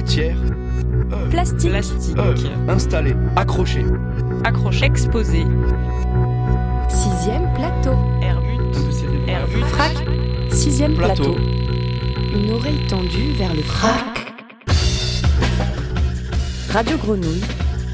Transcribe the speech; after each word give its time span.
Matière. 0.00 0.36
Plastique. 1.28 1.70
Plastique. 1.72 2.16
Installé. 2.68 3.14
Accroché. 3.36 3.84
Accroché. 4.44 4.86
Exposé. 4.86 5.44
Sixième 6.88 7.52
plateau. 7.52 7.92
Herbut. 8.22 9.28
Herbut. 9.28 9.62
Frac. 9.66 9.92
Sixième 10.52 10.94
Plateau. 10.94 11.34
plateau. 11.34 11.38
Une 12.34 12.50
oreille 12.50 12.86
tendue 12.88 13.32
vers 13.36 13.52
le 13.54 13.60
frac. 13.60 14.32
Radio 16.72 16.96
Grenouille. 16.96 17.42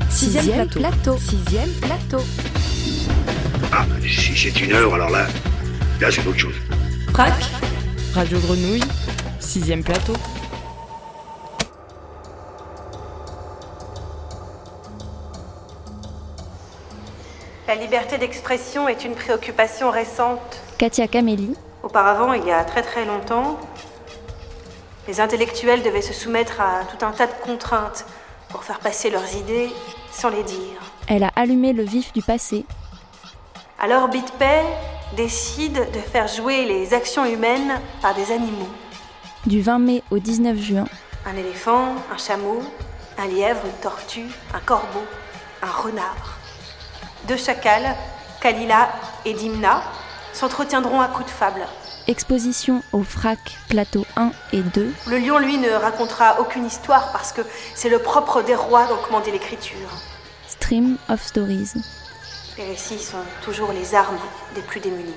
Sixième, 0.08 0.68
plateau. 0.68 1.16
Sixième 1.18 1.70
plateau. 1.82 2.24
Ah, 3.72 3.84
si 4.00 4.36
c'est 4.36 4.60
une 4.60 4.72
heure, 4.74 4.94
alors 4.94 5.10
là, 5.10 5.26
là 6.00 6.08
c'est 6.12 6.24
autre 6.24 6.38
chose. 6.38 6.54
Frac. 7.12 7.34
Radio 8.14 8.38
Grenouille. 8.38 8.84
Sixième 9.40 9.82
plateau. 9.82 10.14
La 17.68 17.74
liberté 17.74 18.16
d'expression 18.16 18.88
est 18.88 19.04
une 19.04 19.16
préoccupation 19.16 19.90
récente. 19.90 20.62
Katia 20.78 21.08
Camélie. 21.08 21.56
Auparavant, 21.82 22.32
il 22.32 22.44
y 22.44 22.52
a 22.52 22.62
très 22.64 22.82
très 22.82 23.04
longtemps, 23.04 23.58
les 25.08 25.20
intellectuels 25.20 25.82
devaient 25.82 26.00
se 26.00 26.12
soumettre 26.12 26.60
à 26.60 26.84
tout 26.84 27.04
un 27.04 27.10
tas 27.10 27.26
de 27.26 27.32
contraintes 27.44 28.06
pour 28.50 28.62
faire 28.62 28.78
passer 28.78 29.10
leurs 29.10 29.34
idées 29.34 29.70
sans 30.12 30.28
les 30.28 30.44
dire. 30.44 30.80
Elle 31.08 31.24
a 31.24 31.32
allumé 31.34 31.72
le 31.72 31.82
vif 31.82 32.12
du 32.12 32.22
passé. 32.22 32.64
Alors 33.80 34.08
BitPay 34.08 34.62
décide 35.16 35.90
de 35.92 35.98
faire 35.98 36.28
jouer 36.28 36.64
les 36.66 36.94
actions 36.94 37.24
humaines 37.24 37.80
par 38.00 38.14
des 38.14 38.30
animaux. 38.30 38.68
Du 39.44 39.60
20 39.60 39.78
mai 39.80 40.02
au 40.12 40.18
19 40.20 40.56
juin. 40.56 40.84
Un 41.26 41.36
éléphant, 41.36 41.96
un 42.12 42.16
chameau, 42.16 42.62
un 43.18 43.26
lièvre, 43.26 43.60
une 43.64 43.80
tortue, 43.80 44.30
un 44.54 44.60
corbeau, 44.60 45.04
un 45.62 45.70
renard. 45.70 46.38
Deux 47.28 47.36
chacals, 47.36 47.96
Kalila 48.40 48.88
et 49.24 49.34
Dimna, 49.34 49.82
s'entretiendront 50.32 51.00
à 51.00 51.08
coups 51.08 51.26
de 51.26 51.30
fable. 51.30 51.66
Exposition 52.06 52.82
au 52.92 53.02
frac 53.02 53.38
plateau 53.68 54.06
1 54.16 54.30
et 54.52 54.62
2. 54.62 54.92
Le 55.08 55.18
lion, 55.18 55.38
lui, 55.38 55.58
ne 55.58 55.70
racontera 55.70 56.40
aucune 56.40 56.66
histoire 56.66 57.10
parce 57.10 57.32
que 57.32 57.40
c'est 57.74 57.88
le 57.88 57.98
propre 57.98 58.42
des 58.42 58.54
rois 58.54 58.86
d'en 58.86 58.96
commander 58.98 59.32
l'écriture. 59.32 59.88
Stream 60.46 60.98
of 61.08 61.20
Stories. 61.20 61.72
Les 62.58 62.64
récits 62.64 63.00
sont 63.00 63.24
toujours 63.42 63.72
les 63.72 63.94
armes 63.94 64.18
des 64.54 64.62
plus 64.62 64.78
démunis. 64.78 65.14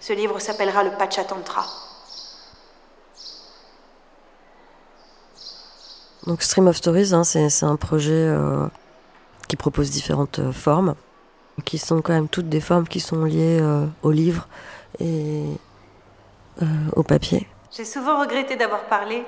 Ce 0.00 0.12
livre 0.12 0.38
s'appellera 0.38 0.84
le 0.84 0.90
Pachatantra. 0.90 1.64
Donc 6.26 6.42
Stream 6.42 6.68
of 6.68 6.76
Stories, 6.76 7.14
hein, 7.14 7.24
c'est 7.24 7.48
c'est 7.48 7.64
un 7.64 7.76
projet 7.76 8.12
euh, 8.12 8.66
qui 9.50 9.56
propose 9.56 9.90
différentes 9.90 10.38
euh, 10.38 10.52
formes, 10.52 10.94
qui 11.64 11.76
sont 11.76 12.00
quand 12.02 12.12
même 12.12 12.28
toutes 12.28 12.48
des 12.48 12.60
formes 12.60 12.86
qui 12.86 13.00
sont 13.00 13.24
liées 13.24 13.58
euh, 13.60 13.84
au 14.04 14.12
livre 14.12 14.46
et 15.00 15.42
euh, 16.62 16.66
au 16.94 17.02
papier. 17.02 17.48
J'ai 17.76 17.84
souvent 17.84 18.20
regretté 18.20 18.54
d'avoir 18.54 18.82
parlé, 18.84 19.24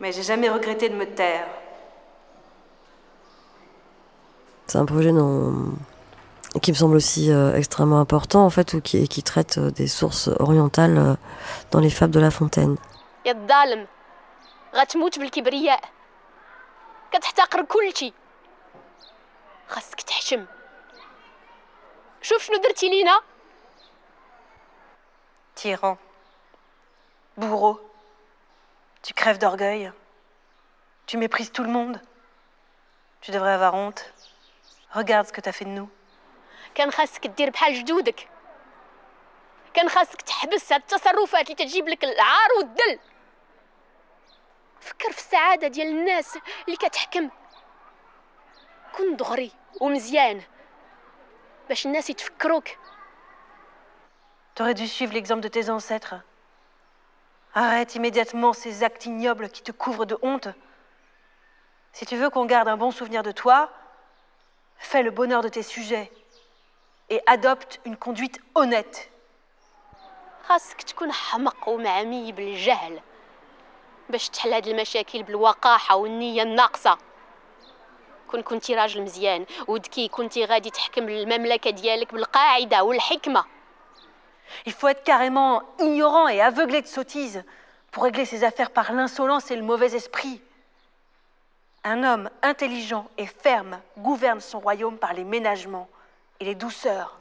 mais 0.00 0.10
j'ai 0.10 0.24
jamais 0.24 0.48
regretté 0.50 0.88
de 0.88 0.96
me 0.96 1.06
taire. 1.06 1.46
C'est 4.66 4.78
un 4.78 4.86
projet 4.86 5.12
dont- 5.12 5.72
qui 6.60 6.72
me 6.72 6.76
semble 6.76 6.96
aussi 6.96 7.30
euh, 7.30 7.54
extrêmement 7.54 8.00
important 8.00 8.44
en 8.44 8.50
fait, 8.50 8.74
ou 8.74 8.80
qui, 8.80 9.06
qui 9.06 9.22
traite 9.22 9.58
euh, 9.58 9.70
des 9.70 9.86
sources 9.86 10.28
orientales 10.40 10.98
euh, 10.98 11.14
dans 11.70 11.78
les 11.78 11.90
fables 11.90 12.12
de 12.12 12.18
La 12.18 12.32
Fontaine. 12.32 12.76
خاصك 19.70 20.00
تحشم. 20.00 20.46
شوف 22.22 22.42
شنو 22.42 22.56
درتي 22.56 22.88
لينا. 22.88 23.20
Tyran, 25.56 25.96
bourreau, 27.36 27.76
tu 29.02 29.12
crèves 29.12 29.38
d'orgueil, 29.38 29.92
tu 31.06 31.18
méprises 31.18 31.52
tout 31.52 31.62
le 31.62 31.72
monde. 31.78 32.00
Tu 33.20 33.30
devrais 33.30 33.52
avoir 33.52 33.74
honte. 33.74 34.02
Regarde 34.98 35.26
ce 35.26 35.32
que 35.32 35.40
t'as 35.40 35.52
fait 35.52 35.66
de 35.66 35.70
nous. 35.70 35.88
كان 36.74 36.90
خاصك 36.92 37.26
دير 37.26 37.50
بحال 37.50 37.74
جدودك. 37.74 38.28
كان 39.74 39.88
خاصك 39.88 40.22
تحبس 40.22 40.72
هاد 40.72 40.80
التصرفات 40.80 41.50
اللي 41.50 41.64
تجيب 41.64 41.88
لك 41.88 42.04
العار 42.04 42.48
والذل. 42.58 42.98
فكر 44.80 45.12
في 45.12 45.18
السعادة 45.18 45.68
ديال 45.68 45.88
الناس 45.88 46.38
اللي 46.66 46.76
كتحكم. 46.76 47.30
كن 48.97 49.15
دغري 49.15 49.51
ومزيان 49.81 50.41
باش 51.69 51.85
الناس 51.85 52.09
يتفكروك 52.09 52.69
T'aurais 54.55 54.73
dû 54.73 54.87
suivre 54.87 55.13
l'exemple 55.13 55.41
de 55.41 55.49
tes 55.49 55.69
ancêtres. 55.69 56.15
Arrête 57.53 57.95
immédiatement 57.95 58.53
ces 58.53 58.83
actes 58.85 59.05
ignobles 59.05 59.49
qui 59.49 59.61
te 59.61 59.73
couvrent 59.73 60.05
de 60.05 60.17
honte. 60.21 60.47
Si 61.91 62.05
tu 62.05 62.15
veux 62.15 62.29
qu'on 62.29 62.45
garde 62.45 62.69
un 62.69 62.77
bon 62.77 62.91
souvenir 62.91 63.21
de 63.21 63.31
toi, 63.31 63.69
fais 64.77 65.03
le 65.03 65.11
bonheur 65.11 65.41
de 65.41 65.49
tes 65.49 65.63
sujets 65.63 66.09
et 67.09 67.21
adopte 67.27 67.81
une 67.85 67.97
conduite 67.97 68.39
honnête. 68.55 69.11
خاصك 70.47 70.81
تكون 70.81 71.11
حمق 71.11 71.67
ومعمي 71.69 72.31
بالجهل 72.31 73.01
باش 74.09 74.29
تحل 74.29 74.53
هاد 74.53 74.67
المشاكل 74.67 75.23
بالوقاحة 75.23 75.95
والنية 75.95 76.41
الناقصة 76.43 76.97
كون 78.31 78.41
كنتي 78.41 78.75
راجل 78.75 79.01
مزيان 79.01 79.45
ودكي 79.67 80.07
كنتي 80.07 80.45
غادي 80.45 80.69
تحكم 80.69 81.09
المملكة 81.09 81.69
ديالك 81.69 82.13
بالقاعدة 82.13 82.83
والحكمة 82.83 83.45
Il 84.65 84.73
faut 84.73 84.87
être 84.87 85.03
carrément 85.03 85.63
ignorant 85.79 86.27
et 86.27 86.39
aveuglé 86.39 86.81
de 86.81 86.87
sottises 86.87 87.43
pour 87.91 88.03
régler 88.03 88.25
ses 88.25 88.43
affaires 88.43 88.71
par 88.71 88.93
l'insolence 88.93 89.49
et 89.51 89.55
le 89.55 89.63
mauvais 89.63 89.95
esprit. 89.95 90.41
Un 91.83 92.03
homme 92.03 92.29
intelligent 92.41 93.07
et 93.17 93.25
ferme 93.25 93.79
gouverne 93.97 94.39
son 94.39 94.59
royaume 94.59 94.97
par 94.97 95.13
les 95.13 95.23
ménagements 95.23 95.89
et 96.39 96.45
les 96.45 96.55
douceurs. 96.55 97.17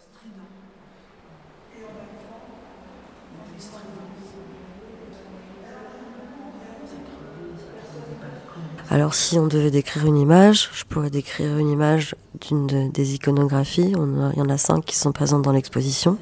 Alors 8.89 9.13
si 9.13 9.37
on 9.37 9.45
devait 9.47 9.69
décrire 9.71 10.05
une 10.07 10.17
image, 10.17 10.69
je 10.73 10.83
pourrais 10.83 11.11
décrire 11.11 11.57
une 11.57 11.69
image 11.69 12.15
d'une 12.41 12.65
de- 12.65 12.89
des 12.91 13.13
iconographies. 13.13 13.93
Il 13.95 14.37
y 14.37 14.41
en 14.41 14.49
a 14.49 14.57
cinq 14.57 14.83
qui 14.85 14.95
sont 14.97 15.11
présentes 15.11 15.43
dans 15.43 15.51
l'exposition. 15.51 16.17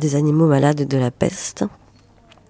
Des 0.00 0.14
animaux 0.16 0.46
malades 0.48 0.86
de 0.86 0.96
la 0.98 1.10
peste, 1.10 1.64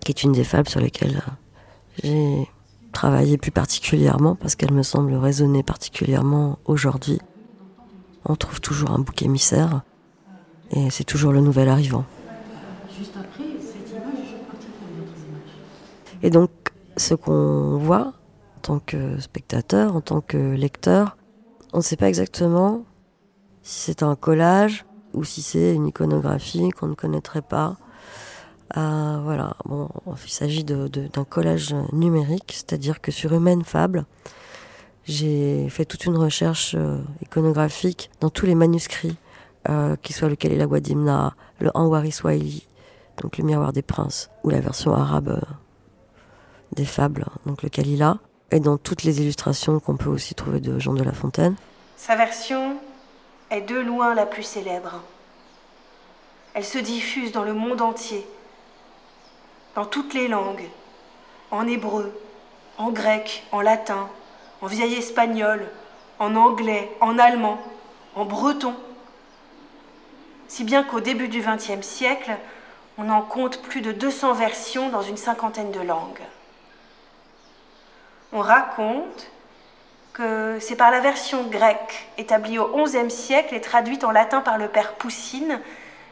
qui 0.00 0.12
est 0.12 0.22
une 0.22 0.32
des 0.32 0.44
fables 0.44 0.68
sur 0.68 0.80
lesquelles 0.80 1.22
euh, 1.26 2.02
j'ai 2.04 2.48
travaillé 2.92 3.36
plus 3.38 3.50
particulièrement 3.50 4.34
parce 4.34 4.54
qu'elle 4.54 4.72
me 4.72 4.82
semble 4.82 5.14
résonner 5.14 5.62
particulièrement 5.62 6.58
aujourd'hui. 6.64 7.18
On 8.24 8.36
trouve 8.36 8.60
toujours 8.60 8.90
un 8.90 8.98
bouc 8.98 9.22
émissaire 9.22 9.82
et 10.70 10.90
c'est 10.90 11.04
toujours 11.04 11.32
le 11.32 11.40
nouvel 11.40 11.68
arrivant. 11.68 12.04
Et 16.22 16.30
donc, 16.30 16.50
ce 16.96 17.14
qu'on 17.14 17.78
voit 17.78 18.12
en 18.56 18.60
tant 18.60 18.78
que 18.80 19.18
spectateur, 19.20 19.94
en 19.94 20.00
tant 20.00 20.20
que 20.20 20.36
lecteur, 20.36 21.16
on 21.72 21.78
ne 21.78 21.82
sait 21.82 21.96
pas 21.96 22.08
exactement 22.08 22.84
si 23.62 23.80
c'est 23.82 24.02
un 24.02 24.16
collage 24.16 24.84
ou 25.14 25.24
si 25.24 25.42
c'est 25.42 25.74
une 25.74 25.86
iconographie 25.86 26.70
qu'on 26.70 26.88
ne 26.88 26.94
connaîtrait 26.94 27.42
pas. 27.42 27.76
Euh, 28.76 29.20
voilà, 29.22 29.56
bon, 29.64 29.88
il 30.24 30.30
s'agit 30.30 30.64
d'un 30.64 31.24
collage 31.28 31.74
numérique, 31.92 32.52
c'est-à-dire 32.52 33.00
que 33.00 33.10
sur 33.10 33.32
Humaine 33.32 33.64
Fable, 33.64 34.04
j'ai 35.04 35.68
fait 35.70 35.86
toute 35.86 36.04
une 36.04 36.16
recherche 36.16 36.74
euh, 36.76 36.98
iconographique 37.22 38.10
dans 38.20 38.28
tous 38.28 38.44
les 38.44 38.54
manuscrits, 38.54 39.16
euh, 39.68 39.96
qu'ils 39.96 40.14
soient 40.14 40.28
le 40.28 40.36
Kalila 40.36 40.66
Wadimna, 40.66 41.34
le 41.60 41.70
Anwari 41.74 42.12
Swahili, 42.12 42.66
donc 43.22 43.38
le 43.38 43.44
Miroir 43.44 43.72
des 43.72 43.82
Princes, 43.82 44.30
ou 44.44 44.50
la 44.50 44.60
version 44.60 44.92
arabe 44.92 45.28
euh, 45.28 45.54
des 46.72 46.84
fables, 46.84 47.26
donc 47.46 47.62
le 47.62 47.68
Kalila, 47.68 48.18
et 48.50 48.60
dans 48.60 48.78
toutes 48.78 49.02
les 49.02 49.20
illustrations 49.20 49.80
qu'on 49.80 49.96
peut 49.96 50.08
aussi 50.08 50.34
trouver 50.34 50.60
de 50.60 50.78
Jean 50.78 50.94
de 50.94 51.02
La 51.02 51.12
Fontaine. 51.12 51.56
Sa 51.96 52.16
version 52.16 52.76
est 53.50 53.60
de 53.62 53.76
loin 53.76 54.14
la 54.14 54.26
plus 54.26 54.42
célèbre. 54.42 55.02
Elle 56.54 56.64
se 56.64 56.78
diffuse 56.78 57.32
dans 57.32 57.44
le 57.44 57.54
monde 57.54 57.82
entier, 57.82 58.26
dans 59.74 59.84
toutes 59.84 60.14
les 60.14 60.28
langues, 60.28 60.68
en 61.50 61.66
hébreu, 61.66 62.12
en 62.78 62.90
grec, 62.90 63.44
en 63.52 63.60
latin, 63.60 64.08
en 64.60 64.66
vieil 64.66 64.94
espagnol, 64.94 65.66
en 66.18 66.34
anglais, 66.36 66.90
en 67.00 67.18
allemand, 67.18 67.58
en 68.14 68.24
breton. 68.24 68.74
Si 70.48 70.64
bien 70.64 70.82
qu'au 70.82 71.00
début 71.00 71.28
du 71.28 71.40
XXe 71.42 71.86
siècle, 71.86 72.36
On 73.00 73.08
en 73.10 73.22
compte 73.22 73.62
plus 73.62 73.80
de 73.80 73.92
200 73.92 74.32
versions 74.34 74.88
dans 74.88 75.02
une 75.02 75.16
cinquantaine 75.16 75.70
de 75.70 75.78
langues. 75.78 76.20
On 78.32 78.40
raconte 78.40 79.30
que 80.12 80.58
c'est 80.60 80.76
par 80.76 80.90
la 80.90 81.00
version 81.00 81.44
grecque, 81.44 82.08
établie 82.18 82.58
au 82.58 82.84
XIe 82.84 83.10
siècle 83.10 83.54
et 83.54 83.60
traduite 83.60 84.04
en 84.04 84.10
latin 84.10 84.40
par 84.40 84.58
le 84.58 84.68
père 84.68 84.94
Poussine, 84.94 85.60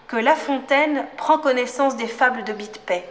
que 0.09 0.17
La 0.17 0.35
Fontaine 0.35 1.05
prend 1.17 1.39
connaissance 1.39 1.97
des 1.97 2.07
fables 2.07 2.45
de 2.45 2.53
Bitpay. 2.53 3.05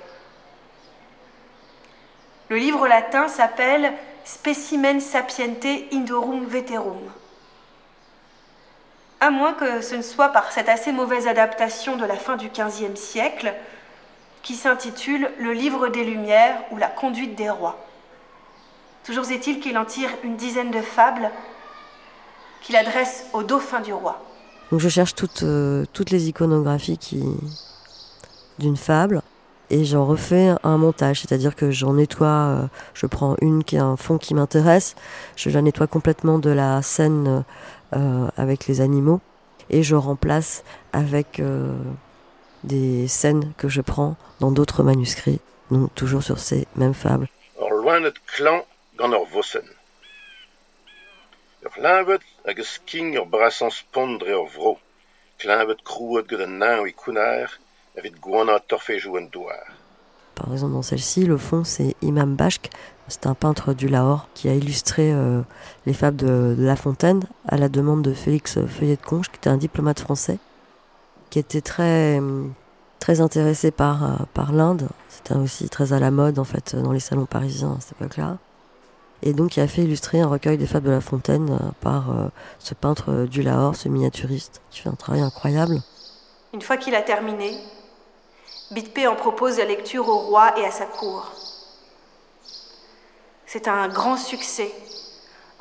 Le 2.50 2.58
livre 2.58 2.88
latin 2.88 3.28
s'appelle 3.28 3.94
Specimen 4.24 5.00
sapiente 5.00 5.66
indorum 5.92 6.46
veterum. 6.46 7.00
À 9.20 9.30
moins 9.30 9.54
que 9.54 9.82
ce 9.82 9.96
ne 9.96 10.02
soit 10.02 10.30
par 10.30 10.52
cette 10.52 10.70
assez 10.70 10.92
mauvaise 10.92 11.28
adaptation 11.28 11.96
de 11.96 12.06
la 12.06 12.16
fin 12.16 12.38
du 12.38 12.50
XVe 12.50 12.96
siècle, 12.96 13.54
qui 14.42 14.56
s'intitule 14.56 15.30
Le 15.40 15.54
livre 15.54 15.90
des 15.90 16.04
Lumières 16.04 16.58
ou 16.72 16.78
la 16.78 16.88
conduite 16.88 17.36
des 17.36 17.50
rois. 17.50 17.78
Toujours 19.06 19.30
est-il 19.32 19.60
qu'il 19.60 19.78
en 19.78 19.86
tire 19.86 20.10
une 20.24 20.36
dizaine 20.36 20.72
de 20.72 20.82
fables 20.82 21.30
qu'il 22.66 22.76
adresse 22.76 23.26
au 23.34 23.44
dauphin 23.44 23.80
du 23.80 23.94
roi. 23.94 24.20
Donc 24.72 24.80
je 24.80 24.90
cherche 24.90 25.14
toutes, 25.14 25.44
euh, 25.44 25.86
toutes 25.94 26.10
les 26.10 26.28
iconographies 26.30 26.98
qui... 26.98 27.24
d'une 28.58 28.78
fable 28.78 29.22
et 29.70 29.84
j'en 29.84 30.06
refais 30.06 30.54
un 30.64 30.78
montage, 30.78 31.22
c'est-à-dire 31.22 31.56
que 31.56 31.72
j'en 31.72 31.94
nettoie, 31.94 32.28
euh, 32.28 32.68
je 32.94 33.06
prends 33.06 33.36
une 33.42 33.64
qui 33.64 33.78
a 33.78 33.84
un 33.84 33.96
fond 33.96 34.18
qui 34.18 34.34
m'intéresse, 34.34 34.96
je 35.36 35.50
la 35.50 35.62
nettoie 35.62 35.88
complètement 35.88 36.40
de 36.40 36.50
la 36.50 36.82
scène 36.82 37.44
euh, 37.96 38.28
avec 38.38 38.68
les 38.68 38.82
animaux 38.82 39.22
et 39.70 39.84
je 39.84 39.96
remplace 39.96 40.64
avec 40.94 41.42
des 42.64 43.08
scènes 43.08 43.54
que 43.58 43.68
je 43.68 43.82
prends 43.82 44.16
dans 44.40 44.52
d'autres 44.52 44.84
manuscrits, 44.84 45.40
donc 45.72 45.94
toujours 45.96 46.22
sur 46.22 46.38
ces 46.38 46.68
mêmes 46.76 46.94
fables. 46.94 47.28
loin 47.72 48.00
notre 48.00 48.22
clan, 48.26 48.64
Ur 48.98 49.08
lavet 51.82 52.22
agus 52.46 52.80
king 52.86 53.16
ur 53.16 53.72
spondre 53.72 54.30
ur 54.30 54.48
vro. 54.48 54.80
Klavet 55.38 55.84
krouet 55.84 56.28
gant 56.30 56.42
an 56.42 56.60
nain 56.60 56.94
kunar, 56.94 57.60
evit 57.98 58.16
torfejou 58.68 59.18
an 59.18 59.30
douar. 59.32 59.76
Par 60.36 60.52
exemple, 60.52 60.74
dans 60.74 60.82
celle-ci, 60.82 61.26
le 61.26 61.38
fond, 61.38 61.64
c'est 61.64 61.96
Imam 62.02 62.36
Bashk. 62.36 62.70
C'est 63.08 63.28
un 63.28 63.36
peintre 63.36 63.74
du 63.74 63.88
Lahore 63.88 64.28
qui 64.34 64.50
a 64.50 64.54
illustré 64.54 65.12
euh, 65.12 65.42
les 65.86 65.94
fables 65.94 66.18
de, 66.18 66.56
de, 66.58 66.66
La 66.66 66.76
Fontaine 66.76 67.24
à 67.48 67.58
la 67.58 67.70
demande 67.70 68.02
de 68.02 68.14
Félix 68.14 68.60
Feuillet 68.66 68.96
de 68.96 69.06
Conche, 69.06 69.30
qui 69.30 69.38
était 69.38 69.50
un 69.50 69.58
diplomate 69.58 70.00
français, 70.00 70.40
qui 71.30 71.40
était 71.40 71.62
très, 71.62 72.20
très 73.00 73.22
intéressé 73.22 73.72
par, 73.72 74.04
euh, 74.04 74.26
par 74.34 74.52
l'Inde. 74.52 74.90
C'était 75.10 75.36
aussi 75.36 75.70
très 75.70 75.94
à 75.94 76.00
la 76.00 76.12
mode, 76.12 76.40
en 76.40 76.44
fait, 76.44 76.76
dans 76.76 76.92
les 76.92 77.00
salons 77.00 77.26
parisiens 77.26 77.76
à 77.78 77.82
cette 77.82 77.94
époque-là 77.94 78.38
et 79.24 79.34
donc 79.34 79.58
il 79.58 79.62
a 79.62 79.68
fait 79.68 79.84
illustrer 79.84 80.20
un 80.20 80.28
recueil 80.28 80.58
des 80.58 80.68
fables 80.68 80.88
de 80.88 80.92
La 80.92 81.02
Fontaine 81.02 81.50
euh, 81.52 81.72
par 81.82 82.12
euh, 82.12 82.28
ce 82.60 82.74
peintre 82.74 83.12
euh, 83.12 83.26
du 83.26 83.42
Lahore, 83.42 83.76
ce 83.76 83.90
miniaturiste, 83.90 84.62
qui 84.72 84.82
fait 84.82 84.90
un 84.90 84.96
travail 84.96 85.22
incroyable. 85.22 85.82
Une 86.54 86.62
fois 86.62 86.78
qu'il 86.78 86.96
a 86.96 87.02
terminé, 87.02 87.58
Bitpé 88.72 89.08
en 89.08 89.16
propose 89.16 89.58
la 89.58 89.66
lecture 89.66 90.08
au 90.08 90.18
roi 90.18 90.58
et 90.60 90.66
à 90.66 90.72
sa 90.72 90.86
cour. 90.86 91.32
C'est 93.46 93.68
un 93.68 93.88
grand 93.88 94.18
succès, 94.18 94.74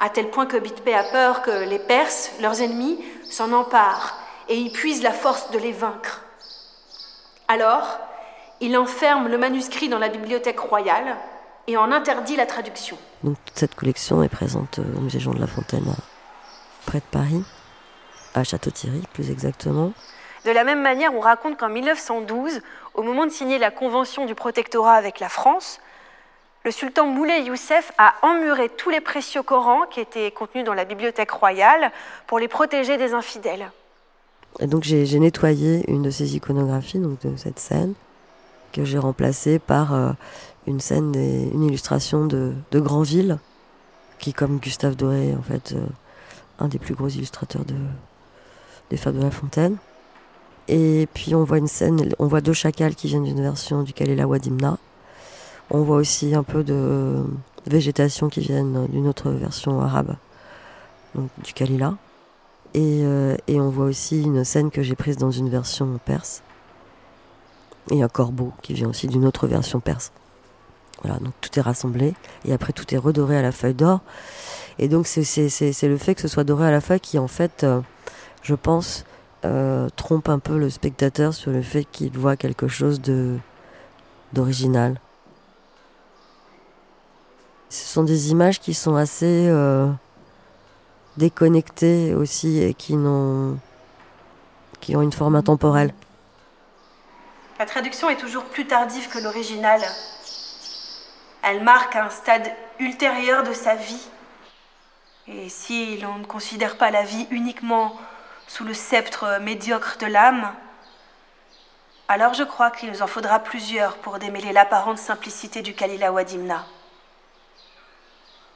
à 0.00 0.08
tel 0.08 0.30
point 0.30 0.46
que 0.46 0.56
Bitpé 0.56 0.94
a 0.94 1.04
peur 1.04 1.42
que 1.42 1.68
les 1.68 1.78
Perses, 1.78 2.30
leurs 2.40 2.60
ennemis, 2.60 2.98
s'en 3.30 3.52
emparent 3.52 4.16
et 4.48 4.56
y 4.56 4.70
puisent 4.70 5.02
la 5.02 5.12
force 5.12 5.50
de 5.50 5.58
les 5.58 5.72
vaincre. 5.72 6.22
Alors, 7.48 7.98
il 8.60 8.76
enferme 8.76 9.28
le 9.28 9.38
manuscrit 9.38 9.88
dans 9.88 9.98
la 9.98 10.08
bibliothèque 10.08 10.60
royale 10.60 11.16
et 11.66 11.76
en 11.76 11.92
interdit 11.92 12.36
la 12.36 12.46
traduction. 12.46 12.98
Donc 13.22 13.36
toute 13.44 13.58
cette 13.58 13.74
collection 13.74 14.22
est 14.22 14.28
présente 14.28 14.78
au 14.78 15.00
musée 15.00 15.20
Jean 15.20 15.32
de 15.32 15.40
La 15.40 15.46
Fontaine, 15.46 15.84
près 16.86 16.98
de 16.98 17.04
Paris, 17.10 17.42
à 18.34 18.44
Château-Thierry 18.44 19.02
plus 19.12 19.30
exactement. 19.30 19.92
De 20.44 20.50
la 20.50 20.64
même 20.64 20.82
manière, 20.82 21.14
on 21.14 21.20
raconte 21.20 21.56
qu'en 21.56 21.70
1912, 21.70 22.60
au 22.94 23.02
moment 23.02 23.24
de 23.24 23.30
signer 23.30 23.58
la 23.58 23.70
convention 23.70 24.26
du 24.26 24.34
protectorat 24.34 24.94
avec 24.94 25.18
la 25.20 25.30
France, 25.30 25.80
le 26.64 26.70
sultan 26.70 27.06
Moulay 27.06 27.44
Youssef 27.44 27.92
a 27.98 28.14
emmuré 28.22 28.68
tous 28.68 28.90
les 28.90 29.00
précieux 29.00 29.42
Corans 29.42 29.86
qui 29.90 30.00
étaient 30.00 30.30
contenus 30.30 30.64
dans 30.64 30.74
la 30.74 30.84
bibliothèque 30.84 31.30
royale 31.30 31.92
pour 32.26 32.38
les 32.38 32.48
protéger 32.48 32.96
des 32.96 33.14
infidèles. 33.14 33.70
Et 34.60 34.66
donc 34.66 34.84
j'ai 34.84 35.18
nettoyé 35.18 35.84
une 35.90 36.02
de 36.02 36.10
ces 36.10 36.36
iconographies, 36.36 36.98
donc 36.98 37.20
de 37.20 37.36
cette 37.36 37.58
scène, 37.58 37.94
que 38.74 38.84
j'ai 38.84 38.98
remplacée 38.98 39.58
par 39.58 39.94
euh, 39.94 40.10
une 40.66 40.80
scène, 40.80 41.12
des, 41.12 41.48
une 41.54 41.62
illustration 41.62 42.26
de, 42.26 42.52
de 42.72 42.80
Granville, 42.80 43.38
qui 44.18 44.34
comme 44.34 44.58
Gustave 44.58 44.96
Doré, 44.96 45.34
en 45.38 45.42
fait, 45.42 45.72
euh, 45.72 45.86
un 46.58 46.68
des 46.68 46.78
plus 46.78 46.94
gros 46.94 47.08
illustrateurs 47.08 47.64
de, 47.64 47.76
des 48.90 48.96
Fables 48.96 49.18
de 49.18 49.22
la 49.22 49.30
Fontaine. 49.30 49.76
Et 50.66 51.08
puis 51.14 51.34
on 51.34 51.44
voit 51.44 51.58
une 51.58 51.68
scène, 51.68 52.08
on 52.18 52.26
voit 52.26 52.40
deux 52.40 52.52
chacals 52.52 52.94
qui 52.94 53.06
viennent 53.06 53.24
d'une 53.24 53.42
version 53.42 53.82
du 53.82 53.92
Kalila 53.92 54.26
Wadimna. 54.26 54.78
On 55.70 55.82
voit 55.82 55.96
aussi 55.96 56.34
un 56.34 56.42
peu 56.42 56.64
de 56.64 57.22
végétation 57.66 58.28
qui 58.28 58.40
viennent 58.40 58.86
d'une 58.88 59.06
autre 59.06 59.30
version 59.30 59.80
arabe, 59.80 60.16
donc 61.14 61.28
du 61.42 61.52
Kalila. 61.52 61.96
Et, 62.72 63.02
euh, 63.04 63.36
et 63.46 63.60
on 63.60 63.70
voit 63.70 63.84
aussi 63.84 64.22
une 64.22 64.42
scène 64.42 64.70
que 64.70 64.82
j'ai 64.82 64.96
prise 64.96 65.16
dans 65.16 65.30
une 65.30 65.48
version 65.48 66.00
perse. 66.04 66.42
Et 67.90 68.02
un 68.02 68.08
corbeau 68.08 68.52
qui 68.62 68.74
vient 68.74 68.88
aussi 68.88 69.06
d'une 69.06 69.26
autre 69.26 69.46
version 69.46 69.80
perse. 69.80 70.12
Voilà, 71.02 71.18
donc 71.18 71.34
tout 71.40 71.58
est 71.58 71.62
rassemblé 71.62 72.14
et 72.46 72.52
après 72.52 72.72
tout 72.72 72.94
est 72.94 72.98
redoré 72.98 73.36
à 73.36 73.42
la 73.42 73.52
feuille 73.52 73.74
d'or. 73.74 74.00
Et 74.78 74.88
donc 74.88 75.06
c'est 75.06 75.20
le 75.82 75.96
fait 75.98 76.14
que 76.14 76.20
ce 76.20 76.28
soit 76.28 76.44
doré 76.44 76.66
à 76.66 76.70
la 76.70 76.80
feuille 76.80 77.00
qui 77.00 77.18
en 77.18 77.28
fait, 77.28 77.62
euh, 77.64 77.80
je 78.42 78.54
pense, 78.54 79.04
euh, 79.44 79.88
trompe 79.96 80.28
un 80.28 80.38
peu 80.38 80.56
le 80.56 80.70
spectateur 80.70 81.34
sur 81.34 81.50
le 81.50 81.60
fait 81.60 81.84
qu'il 81.84 82.16
voit 82.18 82.36
quelque 82.36 82.68
chose 82.68 83.00
de 83.00 83.36
d'original. 84.32 84.98
Ce 87.68 87.84
sont 87.86 88.04
des 88.04 88.30
images 88.30 88.60
qui 88.60 88.72
sont 88.72 88.96
assez 88.96 89.48
euh, 89.48 89.90
déconnectées 91.18 92.14
aussi 92.14 92.60
et 92.60 92.72
qui 92.72 92.96
n'ont 92.96 93.58
qui 94.80 94.96
ont 94.96 95.02
une 95.02 95.12
forme 95.12 95.36
intemporelle. 95.36 95.92
La 97.58 97.66
traduction 97.66 98.10
est 98.10 98.16
toujours 98.16 98.44
plus 98.44 98.66
tardive 98.66 99.08
que 99.08 99.18
l'original. 99.18 99.80
Elle 101.42 101.62
marque 101.62 101.94
un 101.94 102.10
stade 102.10 102.50
ultérieur 102.80 103.44
de 103.44 103.52
sa 103.52 103.76
vie. 103.76 104.08
Et 105.28 105.48
si 105.48 105.98
l'on 105.98 106.18
ne 106.18 106.24
considère 106.24 106.76
pas 106.76 106.90
la 106.90 107.04
vie 107.04 107.28
uniquement 107.30 107.96
sous 108.48 108.64
le 108.64 108.74
sceptre 108.74 109.38
médiocre 109.40 109.96
de 110.00 110.06
l'âme, 110.06 110.52
alors 112.08 112.34
je 112.34 112.42
crois 112.42 112.70
qu'il 112.70 112.90
nous 112.90 113.02
en 113.02 113.06
faudra 113.06 113.38
plusieurs 113.38 113.96
pour 113.98 114.18
démêler 114.18 114.52
l'apparente 114.52 114.98
simplicité 114.98 115.62
du 115.62 115.74
Kalila 115.74 116.12
Wadimna. 116.12 116.66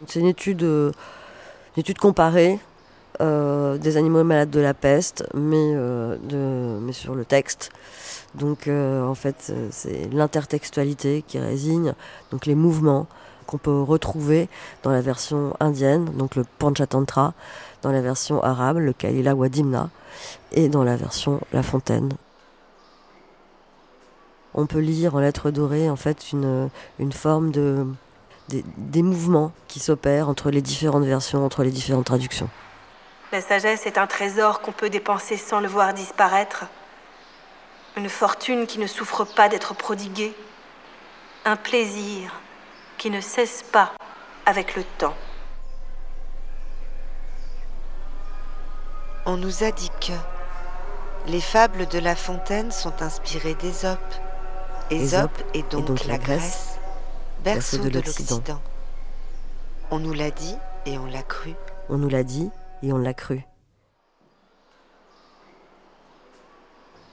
C'est 0.07 0.21
une 0.21 0.26
étude, 0.26 0.62
euh, 0.64 0.93
comparée 2.00 2.59
euh, 3.21 3.78
des 3.78 3.97
animaux 3.97 4.23
malades 4.23 4.50
de 4.50 4.61
la 4.61 4.75
peste, 4.75 5.25
mais, 5.35 5.73
euh, 5.75 6.93
sur 6.93 7.14
le 7.14 7.25
texte. 7.25 7.71
Donc 8.35 8.68
euh, 8.68 9.04
en 9.04 9.14
fait, 9.14 9.52
c'est 9.70 10.08
l'intertextualité 10.12 11.25
qui 11.26 11.38
résigne, 11.38 11.94
donc 12.30 12.47
les 12.47 12.54
mouvements 12.54 13.06
qu'on 13.47 13.58
peut 13.58 13.80
retrouver 13.80 14.49
dans 14.82 14.90
la 14.90 15.00
version 15.00 15.56
indienne, 15.58 16.04
donc 16.16 16.37
le 16.37 16.44
Panchatantra, 16.58 17.32
dans 17.82 17.90
la 17.90 18.02
version 18.02 18.42
arabe, 18.42 18.76
le 18.78 18.92
Kalila 18.92 19.35
Wadimna, 19.35 19.88
et 20.52 20.68
dans 20.68 20.85
la 20.85 20.97
version 20.97 21.40
La 21.52 21.62
Fontaine. 21.62 22.12
On 24.54 24.66
peut 24.66 24.80
lire 24.80 25.14
en 25.14 25.20
lettres 25.20 25.50
dorées 25.50 25.88
en 25.88 25.97
fait 25.97 26.32
une, 26.32 26.70
forme 27.12 27.50
de, 27.50 27.87
des 28.49 29.02
mouvements 29.02 29.52
qui 29.66 29.80
s'opèrent 29.80 30.28
entre 30.28 30.50
les 30.50 30.62
différentes 30.62 31.04
versions, 31.04 31.44
entre 31.44 31.62
les 31.62 31.70
différentes 31.70 32.06
traductions. 32.06 32.50
La 33.32 33.40
sagesse 33.40 33.87
est 33.87 33.99
un 33.99 34.06
trésor 34.06 34.61
qu'on 34.61 34.73
peut 34.73 34.90
dépenser 34.90 35.37
sans 35.37 35.61
le 35.61 35.68
voir 35.68 35.94
disparaître. 35.94 36.64
Une 37.99 38.09
fortune 38.09 38.69
qui 38.69 38.78
ne 38.78 38.87
souffre 38.87 39.25
pas 39.25 39.49
d'être 39.49 39.75
prodiguée. 39.75 40.33
Un 41.45 41.57
plaisir 41.57 42.33
qui 42.97 43.11
ne 43.11 43.21
cesse 43.21 43.64
pas 43.64 43.90
avec 44.47 44.76
le 44.76 44.85
temps. 44.99 45.17
On 49.26 49.37
nous 49.37 49.64
a 49.64 49.73
dit 49.73 49.90
que 50.00 50.12
les 51.26 51.40
fables 51.40 51.88
de 51.88 51.99
La 51.99 52.14
Fontaine 52.14 52.71
sont 52.71 53.02
inspirées 53.02 53.55
d'Ésope. 53.55 54.14
Ésope 54.90 55.43
est 55.52 55.69
donc, 55.69 55.87
donc 55.87 56.05
la 56.05 56.19
Grèce, 56.19 56.78
berceau 57.43 57.78
de 57.78 57.88
l'Occident. 57.88 58.62
On 59.90 59.99
nous 59.99 60.12
l'a 60.12 60.31
dit 60.31 60.55
et 60.87 60.99
on 60.99 61.07
l'a 61.07 61.25
cru. 61.25 61.57
On 61.88 61.99
nous 61.99 62.09
l'a 62.09 62.23
dit 62.23 62.49
et 62.85 62.93
on 62.93 62.99
l'a 62.99 63.12
cru. 63.12 63.48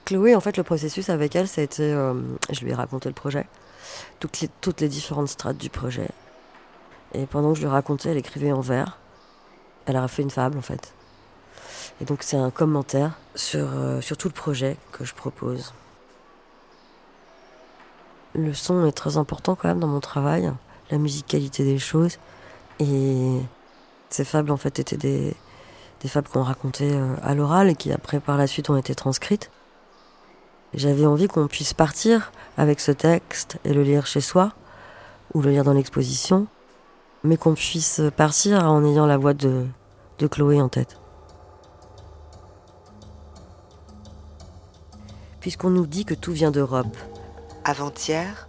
Chloé, 0.06 0.36
en 0.36 0.40
fait, 0.40 0.56
le 0.56 0.62
processus 0.62 1.10
avec 1.10 1.34
elle, 1.34 1.48
ça 1.48 1.60
a 1.60 1.64
été. 1.64 1.82
euh, 1.82 2.14
je 2.50 2.60
lui 2.60 2.70
ai 2.70 2.74
raconté 2.74 3.08
le 3.08 3.14
projet, 3.14 3.46
toutes 4.20 4.80
les, 4.80 4.88
différentes 4.88 5.28
strates 5.28 5.58
du 5.58 5.68
projet. 5.68 6.08
Et 7.12 7.26
pendant 7.26 7.50
que 7.50 7.56
je 7.56 7.62
lui 7.62 7.68
racontais, 7.68 8.10
elle 8.10 8.16
écrivait 8.16 8.52
en 8.52 8.60
vers. 8.60 8.98
Elle 9.84 9.96
a 9.96 10.06
fait 10.06 10.22
une 10.22 10.30
fable, 10.30 10.56
en 10.58 10.62
fait. 10.62 10.94
Et 12.00 12.04
donc, 12.04 12.22
c'est 12.22 12.36
un 12.36 12.50
commentaire 12.50 13.18
sur, 13.34 13.66
euh, 13.74 14.00
sur 14.00 14.16
tout 14.16 14.28
le 14.28 14.34
projet 14.34 14.76
que 14.92 15.04
je 15.04 15.12
propose. 15.12 15.74
Le 18.34 18.54
son 18.54 18.86
est 18.86 18.92
très 18.92 19.16
important 19.16 19.56
quand 19.56 19.66
même 19.66 19.80
dans 19.80 19.88
mon 19.88 20.00
travail, 20.00 20.52
la 20.92 20.98
musicalité 20.98 21.64
des 21.64 21.80
choses. 21.80 22.18
Et 22.78 23.40
ces 24.10 24.24
fables, 24.24 24.52
en 24.52 24.56
fait, 24.56 24.78
étaient 24.78 24.96
des, 24.96 25.34
des 26.00 26.08
fables 26.08 26.28
qu'on 26.28 26.44
racontait 26.44 26.92
euh, 26.92 27.16
à 27.24 27.34
l'oral 27.34 27.70
et 27.70 27.74
qui, 27.74 27.90
après, 27.90 28.20
par 28.20 28.36
la 28.36 28.46
suite, 28.46 28.70
ont 28.70 28.76
été 28.76 28.94
transcrites. 28.94 29.50
J'avais 30.74 31.06
envie 31.06 31.28
qu'on 31.28 31.46
puisse 31.46 31.74
partir 31.74 32.32
avec 32.56 32.80
ce 32.80 32.92
texte 32.92 33.58
et 33.64 33.72
le 33.72 33.82
lire 33.82 34.06
chez 34.06 34.20
soi, 34.20 34.52
ou 35.34 35.40
le 35.40 35.50
lire 35.50 35.64
dans 35.64 35.72
l'exposition, 35.72 36.46
mais 37.24 37.36
qu'on 37.36 37.54
puisse 37.54 38.00
partir 38.16 38.64
en 38.64 38.84
ayant 38.84 39.06
la 39.06 39.16
voix 39.16 39.34
de, 39.34 39.66
de 40.18 40.26
Chloé 40.26 40.60
en 40.60 40.68
tête. 40.68 40.98
Puisqu'on 45.40 45.70
nous 45.70 45.86
dit 45.86 46.04
que 46.04 46.14
tout 46.14 46.32
vient 46.32 46.50
d'Europe, 46.50 46.96
Avant-hier, 47.64 48.48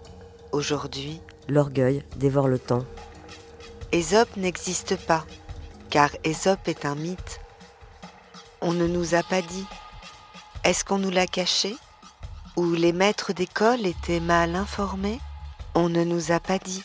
aujourd'hui, 0.52 1.22
l'orgueil 1.48 2.04
dévore 2.18 2.48
le 2.48 2.60
temps. 2.60 2.86
Ésope 3.92 4.36
n'existe 4.38 4.96
pas, 4.96 5.26
car 5.90 6.10
Ésope 6.24 6.68
est 6.68 6.86
un 6.86 6.94
mythe. 6.94 7.40
On 8.62 8.74
ne 8.74 8.86
nous 8.86 9.16
a 9.16 9.24
pas 9.24 9.42
dit. 9.42 9.66
Est-ce 10.64 10.86
qu'on 10.86 11.00
nous 11.00 11.10
l'a 11.10 11.26
caché? 11.26 11.78
Ou 12.58 12.74
les 12.74 12.92
maîtres 12.92 13.34
d'école 13.34 13.86
étaient 13.86 14.20
mal 14.20 14.56
informés 14.56 15.20
On 15.76 15.90
ne 15.90 16.04
nous 16.04 16.32
a 16.32 16.40
pas 16.40 16.58
dit. 16.58 16.84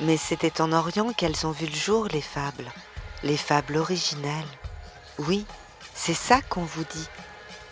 Mais 0.00 0.16
c'était 0.16 0.62
en 0.62 0.72
Orient 0.72 1.12
qu'elles 1.12 1.46
ont 1.46 1.50
vu 1.50 1.66
le 1.66 1.74
jour, 1.74 2.08
les 2.10 2.22
fables. 2.22 2.64
Les 3.22 3.36
fables 3.36 3.76
originelles. 3.76 4.32
Oui, 5.18 5.44
c'est 5.94 6.14
ça 6.14 6.40
qu'on 6.40 6.62
vous 6.62 6.84
dit. 6.84 7.06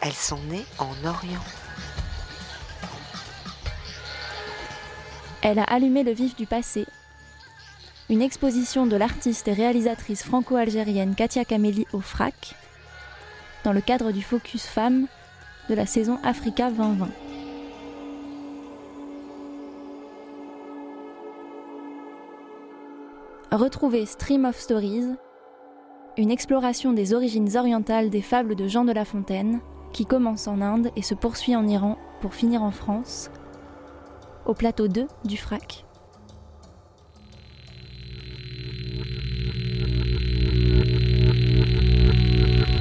Elles 0.03 0.13
sont 0.13 0.43
nées 0.51 0.67
en 0.79 0.93
Orient. 1.07 1.45
Elle 5.41 5.59
a 5.59 5.65
allumé 5.65 6.03
le 6.03 6.13
vif 6.13 6.37
du 6.37 6.45
passé. 6.45 6.85
Une 8.11 8.21
exposition 8.21 8.87
de 8.87 8.97
l'artiste 8.97 9.49
et 9.49 9.55
réalisatrice 9.55 10.23
franco-algérienne 10.23 11.15
Katia 11.15 11.47
Kameli 11.47 11.87
au 11.95 12.01
FRAC, 12.01 12.55
dans 13.65 13.73
le 13.73 13.81
cadre 13.81 14.13
du 14.13 14.21
Focus 14.21 14.67
Femmes 14.67 15.07
de 15.69 15.75
la 15.75 15.87
saison 15.87 16.19
Africa 16.23 16.71
2020. 16.71 17.09
Retrouvez 23.53 24.07
Stream 24.07 24.45
of 24.45 24.57
Stories, 24.57 25.15
une 26.17 26.31
exploration 26.31 26.93
des 26.93 27.15
origines 27.15 27.57
orientales 27.57 28.11
des 28.11 28.21
fables 28.21 28.55
de 28.55 28.69
Jean 28.69 28.85
de 28.85 28.93
La 28.93 29.05
Fontaine, 29.05 29.61
qui 29.93 30.05
commence 30.05 30.47
en 30.47 30.61
Inde 30.61 30.91
et 30.95 31.03
se 31.03 31.15
poursuit 31.15 31.57
en 31.57 31.67
Iran 31.67 31.97
pour 32.21 32.35
finir 32.35 32.63
en 32.63 32.71
France, 32.71 33.31
au 34.45 34.55
plateau 34.55 34.89
2 34.89 35.07
du 35.25 35.37
FRAC. 35.37 35.85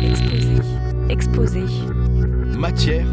Exposé. 0.03 0.55
Exposé. 1.09 2.04
Matière, 2.57 3.05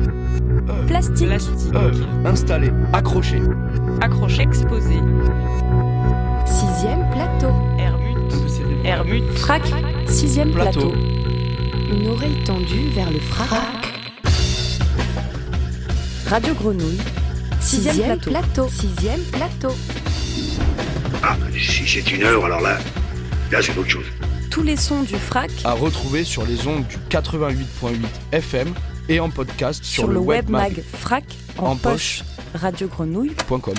Plastique. 0.87 1.27
Plastique. 1.27 1.75
œuvre, 1.75 2.07
installé, 2.25 2.71
accroché. 2.93 3.41
Accroché. 4.01 4.43
Exposé. 4.43 4.95
Sixième 6.47 7.11
plateau. 7.13 7.53
Hermut. 7.79 8.33
Hermut. 8.85 9.25
Frac. 9.39 9.63
Sixième 10.07 10.53
Plateau. 10.53 10.91
plateau. 10.91 10.95
Une 11.93 12.09
oreille 12.09 12.43
tendue 12.45 12.89
vers 12.95 13.11
le 13.11 13.19
frac. 13.19 13.49
Radio 16.29 16.55
Grenouille, 16.55 16.99
Sixième, 17.61 17.95
Sixième 17.95 18.19
plateau. 18.19 18.31
plateau. 18.31 18.69
Sixième 18.71 19.21
plateau. 19.33 19.75
Ah, 21.23 21.37
si 21.59 21.87
c'est 21.87 22.11
une 22.13 22.23
heure, 22.23 22.45
alors 22.45 22.61
là, 22.61 22.79
là 23.51 23.59
c'est 23.61 23.77
autre 23.77 23.89
chose. 23.91 24.07
Tous 24.51 24.63
les 24.63 24.77
sons 24.77 25.03
du 25.03 25.15
frac 25.17 25.51
À 25.65 25.73
retrouver 25.73 26.25
sur 26.25 26.45
les 26.45 26.67
ondes 26.67 26.85
du 26.87 26.97
88.8 27.11 27.95
FM 28.33 28.69
et 29.09 29.21
en 29.21 29.31
podcast 29.31 29.85
sur, 29.85 30.05
sur, 30.05 30.13
le 30.13 30.19
web 30.19 30.45
webmag 30.47 30.77
mag 30.77 30.85
frac 30.85 31.25
en, 31.59 31.73
En 31.73 31.77
poche. 31.77 32.25
Radio 32.55 32.89
Grenouille. 32.89 33.35
point 33.47 33.61
com. 33.61 33.75